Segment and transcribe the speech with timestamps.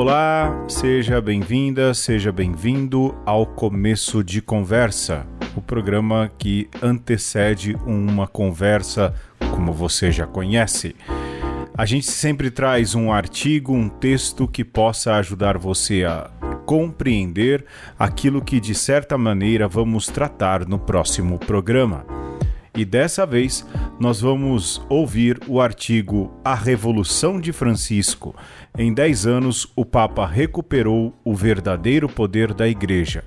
[0.00, 9.12] Olá, seja bem-vinda, seja bem-vindo ao Começo de Conversa, o programa que antecede uma conversa
[9.50, 10.94] como você já conhece.
[11.76, 16.30] A gente sempre traz um artigo, um texto que possa ajudar você a
[16.64, 17.64] compreender
[17.98, 22.06] aquilo que de certa maneira vamos tratar no próximo programa.
[22.78, 23.66] E dessa vez
[23.98, 28.36] nós vamos ouvir o artigo A Revolução de Francisco.
[28.78, 33.24] Em 10 anos, o Papa recuperou o verdadeiro poder da Igreja,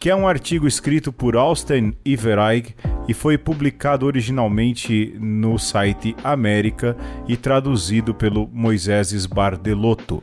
[0.00, 2.74] que é um artigo escrito por Austin Ivereig
[3.06, 6.96] e foi publicado originalmente no site América
[7.28, 10.22] e traduzido pelo Moisés Bardelotto.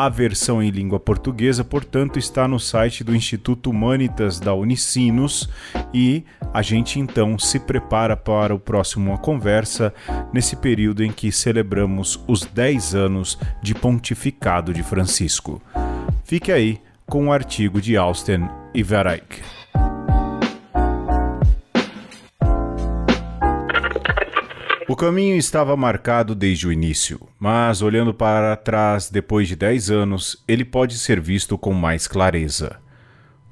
[0.00, 5.48] A versão em língua portuguesa, portanto, está no site do Instituto Humanitas da Unicinos
[5.92, 6.22] e
[6.54, 9.92] a gente então se prepara para o próximo conversa
[10.32, 15.60] nesse período em que celebramos os 10 anos de pontificado de Francisco.
[16.22, 19.57] Fique aí com o artigo de Austin Ivereich.
[24.90, 30.42] O caminho estava marcado desde o início, mas olhando para trás depois de dez anos,
[30.48, 32.80] ele pode ser visto com mais clareza.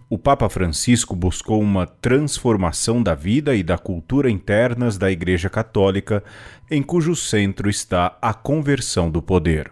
[0.09, 6.25] O Papa Francisco buscou uma transformação da vida e da cultura internas da Igreja Católica,
[6.71, 9.71] em cujo centro está a conversão do poder.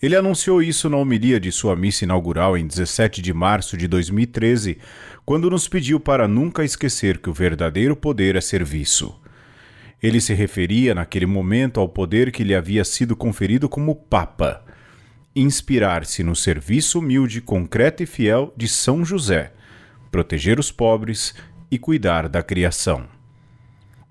[0.00, 4.78] Ele anunciou isso na homilia de sua missa inaugural em 17 de março de 2013,
[5.22, 9.20] quando nos pediu para nunca esquecer que o verdadeiro poder é serviço.
[10.02, 14.64] Ele se referia naquele momento ao poder que lhe havia sido conferido como Papa.
[15.34, 19.52] Inspirar-se no serviço humilde, concreto e fiel de São José,
[20.10, 21.34] proteger os pobres
[21.70, 23.06] e cuidar da criação.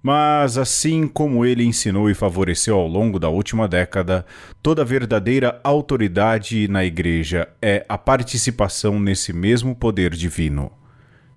[0.01, 4.25] Mas, assim como ele ensinou e favoreceu ao longo da última década,
[4.63, 10.71] toda verdadeira autoridade na Igreja é a participação nesse mesmo poder divino.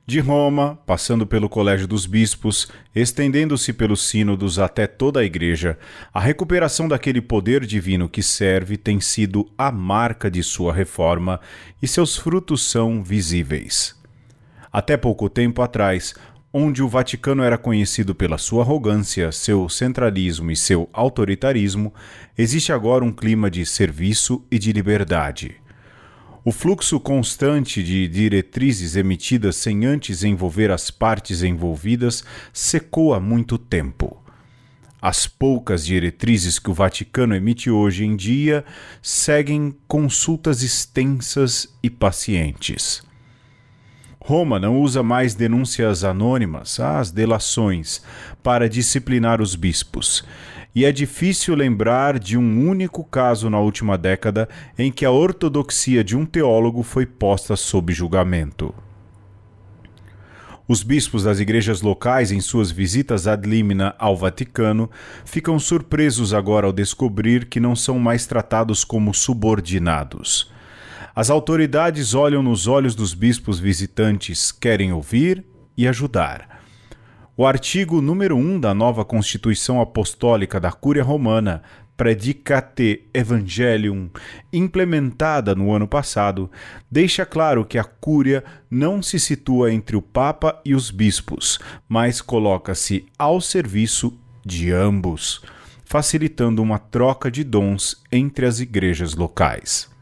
[0.06, 5.78] De Roma, passando pelo Colégio dos Bispos, estendendo-se pelos sínodos até toda a Igreja,
[6.12, 11.40] a recuperação daquele poder divino que serve tem sido a marca de sua reforma
[11.80, 13.98] e seus frutos são visíveis.
[14.70, 16.14] Até pouco tempo atrás,
[16.52, 21.94] onde o Vaticano era conhecido pela sua arrogância, seu centralismo e seu autoritarismo,
[22.36, 25.63] existe agora um clima de serviço e de liberdade.
[26.46, 32.22] O fluxo constante de diretrizes emitidas sem antes envolver as partes envolvidas
[32.52, 34.22] secou há muito tempo.
[35.00, 38.62] As poucas diretrizes que o Vaticano emite hoje em dia
[39.00, 43.02] seguem consultas extensas e pacientes.
[44.20, 48.02] Roma não usa mais denúncias anônimas, as delações,
[48.42, 50.22] para disciplinar os bispos
[50.74, 56.02] e é difícil lembrar de um único caso na última década em que a ortodoxia
[56.02, 58.74] de um teólogo foi posta sob julgamento.
[60.66, 64.90] Os bispos das igrejas locais, em suas visitas ad limina ao Vaticano,
[65.24, 70.50] ficam surpresos agora ao descobrir que não são mais tratados como subordinados.
[71.14, 75.44] As autoridades olham nos olhos dos bispos visitantes, querem ouvir
[75.76, 76.53] e ajudar
[77.36, 81.62] o artigo número 1 da nova Constituição Apostólica da Cúria Romana,
[81.96, 84.08] Predicate Evangelium,
[84.52, 86.48] implementada no ano passado,
[86.88, 91.58] deixa claro que a Cúria não se situa entre o Papa e os bispos,
[91.88, 95.42] mas coloca-se ao serviço de ambos,
[95.84, 99.93] facilitando uma troca de dons entre as igrejas locais.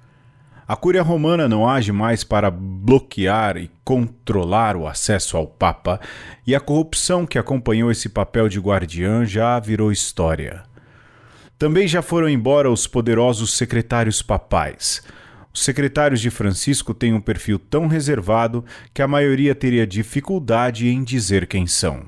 [0.72, 6.00] A Cúria Romana não age mais para bloquear e controlar o acesso ao Papa,
[6.46, 10.62] e a corrupção que acompanhou esse papel de guardiã já virou história.
[11.58, 15.02] Também já foram embora os poderosos secretários papais.
[15.52, 21.04] Os secretários de Francisco têm um perfil tão reservado que a maioria teria dificuldade em
[21.04, 22.02] dizer quem são.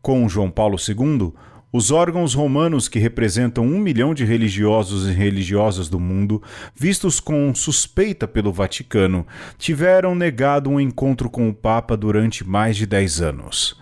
[0.00, 1.34] Com João Paulo II,
[1.76, 6.40] os órgãos romanos que representam um milhão de religiosos e religiosas do mundo,
[6.72, 9.26] vistos com suspeita pelo Vaticano,
[9.58, 13.76] tiveram negado um encontro com o Papa durante mais de dez anos.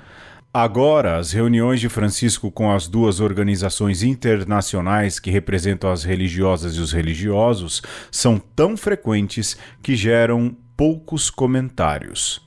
[0.55, 6.81] Agora, as reuniões de Francisco com as duas organizações internacionais que representam as religiosas e
[6.81, 12.41] os religiosos são tão frequentes que geram poucos comentários.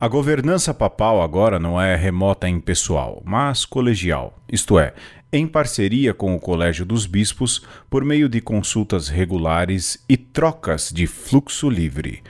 [0.00, 4.94] A governança papal agora não é remota em pessoal, mas colegial, isto é,
[5.30, 11.06] em parceria com o Colégio dos Bispos por meio de consultas regulares e trocas de
[11.06, 12.22] fluxo livre.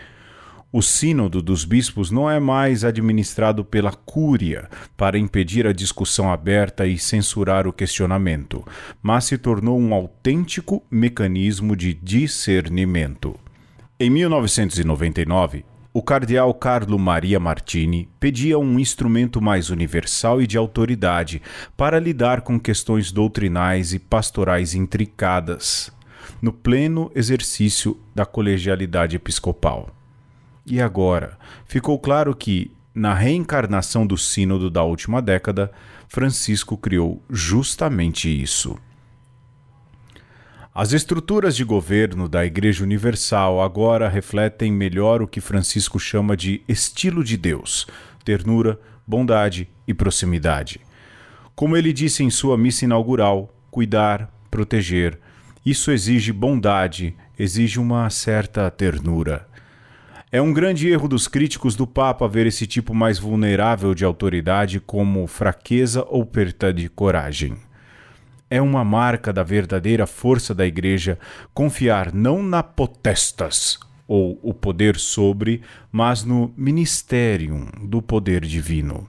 [0.73, 6.89] O Sínodo dos Bispos não é mais administrado pela Cúria para impedir a discussão aberta
[6.89, 8.67] e censurar o questionamento,
[9.01, 13.39] mas se tornou um autêntico mecanismo de discernimento.
[14.03, 21.43] Em 1999, o cardeal Carlo Maria Martini pedia um instrumento mais universal e de autoridade
[21.77, 25.93] para lidar com questões doutrinais e pastorais intricadas,
[26.41, 29.91] no pleno exercício da colegialidade episcopal.
[30.65, 35.73] E agora, ficou claro que, na reencarnação do Sínodo da última década,
[36.09, 38.79] Francisco criou justamente isso.
[40.83, 46.63] As estruturas de governo da Igreja Universal agora refletem melhor o que Francisco chama de
[46.67, 47.87] estilo de Deus,
[48.25, 50.81] ternura, bondade e proximidade.
[51.55, 55.19] Como ele disse em sua missa inaugural, cuidar, proteger,
[55.67, 59.47] isso exige bondade, exige uma certa ternura.
[60.33, 64.81] É um grande erro dos críticos do Papa ver esse tipo mais vulnerável de autoridade
[64.81, 67.59] como fraqueza ou perda de coragem.
[68.53, 71.17] É uma marca da verdadeira força da Igreja
[71.55, 75.63] confiar não na potestas, ou o poder sobre,
[75.93, 79.07] mas no ministerium do poder divino.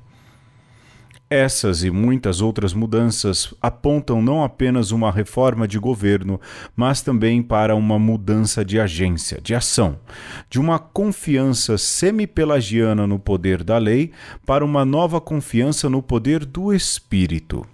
[1.27, 6.39] Essas e muitas outras mudanças apontam não apenas uma reforma de governo,
[6.75, 9.97] mas também para uma mudança de agência, de ação,
[10.51, 14.11] de uma confiança semi-pelagiana no poder da lei
[14.45, 17.65] para uma nova confiança no poder do espírito.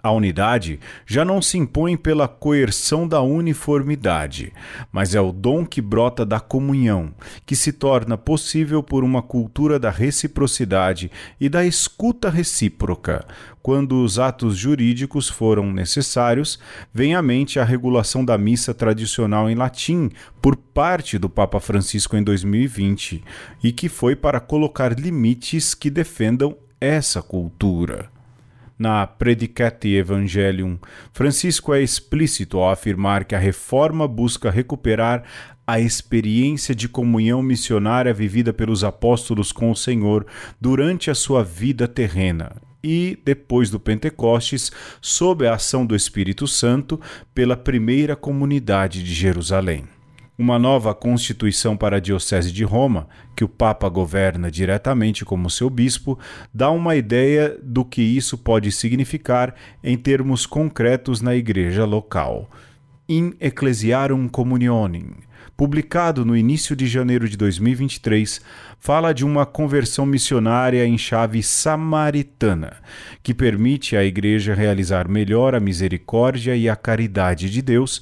[0.00, 4.52] A unidade já não se impõe pela coerção da uniformidade,
[4.92, 7.12] mas é o dom que brota da comunhão,
[7.44, 11.10] que se torna possível por uma cultura da reciprocidade
[11.40, 13.26] e da escuta recíproca.
[13.60, 16.60] Quando os atos jurídicos foram necessários,
[16.94, 20.10] vem à mente a regulação da missa tradicional em latim
[20.40, 23.22] por parte do Papa Francisco em 2020,
[23.64, 28.16] e que foi para colocar limites que defendam essa cultura.
[28.78, 30.78] Na Predicate Evangelium,
[31.12, 35.24] Francisco é explícito ao afirmar que a reforma busca recuperar
[35.66, 40.24] a experiência de comunhão missionária vivida pelos apóstolos com o Senhor
[40.60, 42.54] durante a sua vida terrena.
[42.82, 44.70] E, depois do Pentecostes,
[45.00, 47.00] sob a ação do Espírito Santo,
[47.34, 49.88] pela primeira comunidade de Jerusalém
[50.38, 55.68] uma nova constituição para a Diocese de Roma, que o Papa governa diretamente como seu
[55.68, 56.16] bispo,
[56.54, 59.52] dá uma ideia do que isso pode significar
[59.82, 62.48] em termos concretos na igreja local.
[63.08, 65.16] In Ecclesiarum Communionem,
[65.56, 68.40] publicado no início de janeiro de 2023,
[68.78, 72.76] fala de uma conversão missionária em chave samaritana,
[73.24, 78.00] que permite à Igreja realizar melhor a misericórdia e a caridade de Deus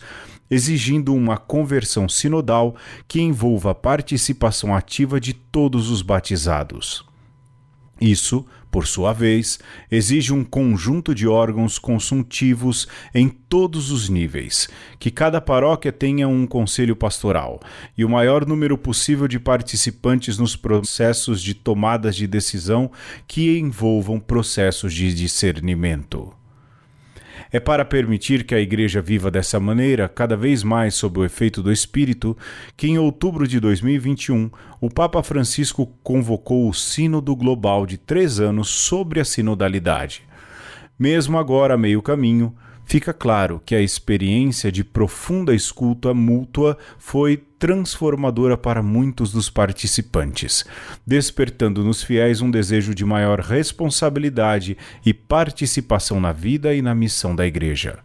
[0.50, 2.76] exigindo uma conversão sinodal
[3.06, 7.04] que envolva a participação ativa de todos os batizados.
[8.00, 9.58] Isso, por sua vez,
[9.90, 16.46] exige um conjunto de órgãos consultivos em todos os níveis, que cada paróquia tenha um
[16.46, 17.58] conselho pastoral
[17.96, 22.90] e o maior número possível de participantes nos processos de tomadas de decisão
[23.26, 26.35] que envolvam processos de discernimento.
[27.52, 31.62] É para permitir que a Igreja viva dessa maneira, cada vez mais sob o efeito
[31.62, 32.36] do Espírito,
[32.76, 34.50] que em outubro de 2021
[34.80, 40.22] o Papa Francisco convocou o Sínodo Global de três anos sobre a sinodalidade.
[40.98, 42.54] Mesmo agora a meio caminho,
[42.86, 50.64] fica claro que a experiência de profunda escuta mútua foi transformadora para muitos dos participantes,
[51.06, 57.36] despertando nos fiéis um desejo de maior responsabilidade e participação na vida e na missão
[57.36, 57.98] da Igreja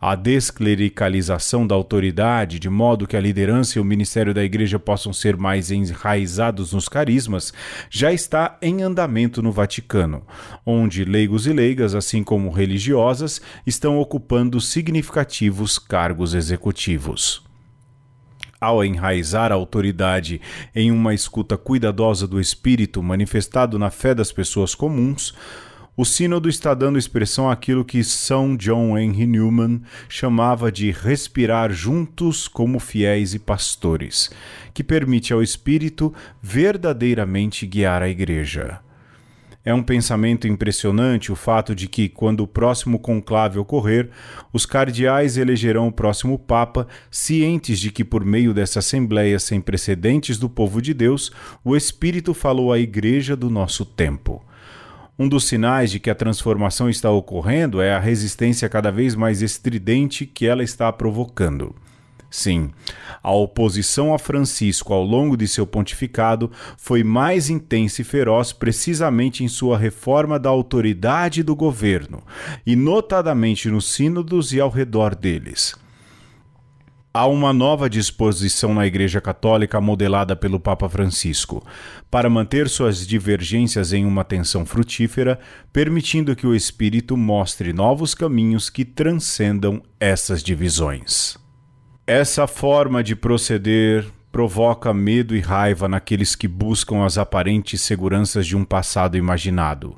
[0.00, 5.12] a desclericalização da autoridade, de modo que a liderança e o ministério da igreja possam
[5.12, 7.52] ser mais enraizados nos carismas,
[7.90, 10.22] já está em andamento no Vaticano,
[10.64, 17.44] onde leigos e leigas, assim como religiosas, estão ocupando significativos cargos executivos.
[18.58, 20.40] Ao enraizar a autoridade
[20.74, 25.34] em uma escuta cuidadosa do espírito manifestado na fé das pessoas comuns,
[25.96, 32.48] o Sínodo está dando expressão àquilo que São John Henry Newman chamava de respirar juntos
[32.48, 34.30] como fiéis e pastores,
[34.72, 38.80] que permite ao Espírito verdadeiramente guiar a Igreja.
[39.62, 44.08] É um pensamento impressionante o fato de que, quando o próximo conclave ocorrer,
[44.54, 50.38] os cardeais elegerão o próximo Papa, cientes de que, por meio dessa Assembleia sem precedentes
[50.38, 51.30] do povo de Deus,
[51.62, 54.42] o Espírito falou à Igreja do nosso tempo.
[55.20, 59.42] Um dos sinais de que a transformação está ocorrendo é a resistência cada vez mais
[59.42, 61.76] estridente que ela está provocando.
[62.30, 62.70] Sim,
[63.22, 69.44] a oposição a Francisco ao longo de seu pontificado foi mais intensa e feroz precisamente
[69.44, 72.22] em sua reforma da autoridade do governo,
[72.64, 75.74] e notadamente nos sínodos e ao redor deles.
[77.12, 81.60] Há uma nova disposição na Igreja Católica modelada pelo Papa Francisco
[82.08, 85.36] para manter suas divergências em uma tensão frutífera,
[85.72, 91.36] permitindo que o Espírito mostre novos caminhos que transcendam essas divisões.
[92.06, 98.56] Essa forma de proceder provoca medo e raiva naqueles que buscam as aparentes seguranças de
[98.56, 99.96] um passado imaginado.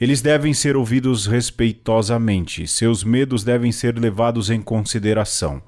[0.00, 5.60] Eles devem ser ouvidos respeitosamente, seus medos devem ser levados em consideração.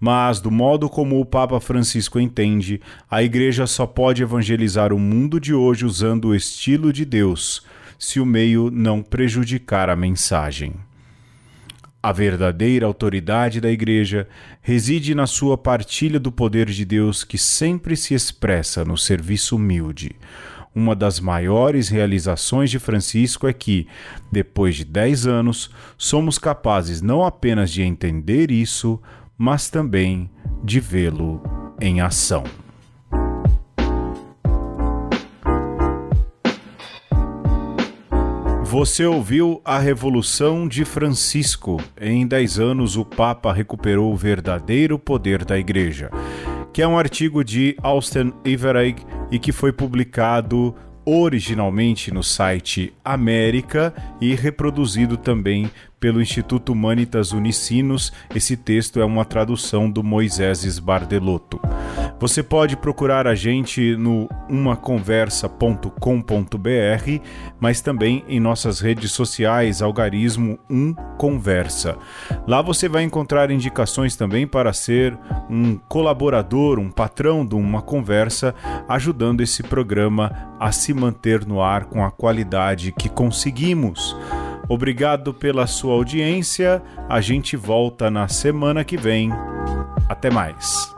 [0.00, 5.38] Mas, do modo como o Papa Francisco entende, a Igreja só pode evangelizar o mundo
[5.38, 7.62] de hoje usando o estilo de Deus,
[7.96, 10.74] se o meio não prejudicar a mensagem.
[12.00, 14.28] A verdadeira autoridade da Igreja
[14.62, 20.16] reside na sua partilha do poder de Deus que sempre se expressa no serviço humilde.
[20.74, 23.86] Uma das maiores realizações de Francisco é que,
[24.30, 29.00] depois de dez anos, somos capazes não apenas de entender isso,
[29.36, 30.30] mas também
[30.62, 31.42] de vê-lo
[31.80, 32.44] em ação.
[38.70, 41.80] Você ouviu a Revolução de Francisco.
[41.98, 46.10] Em 10 anos, o Papa recuperou o verdadeiro poder da Igreja,
[46.78, 53.92] que é um artigo de Austin Everegg e que foi publicado originalmente no site América
[54.20, 55.68] e reproduzido também
[55.98, 58.12] pelo Instituto Humanitas Unicinos.
[58.32, 61.60] Esse texto é uma tradução do Moisés Bardelotto.
[62.20, 67.22] Você pode procurar a gente no umaconversa.com.br,
[67.60, 71.96] mas também em nossas redes sociais, algarismo 1 Conversa.
[72.46, 75.16] Lá você vai encontrar indicações também para ser
[75.48, 78.52] um colaborador, um patrão de uma conversa,
[78.88, 84.16] ajudando esse programa a se manter no ar com a qualidade que conseguimos.
[84.68, 86.82] Obrigado pela sua audiência.
[87.08, 89.30] A gente volta na semana que vem.
[90.08, 90.97] Até mais.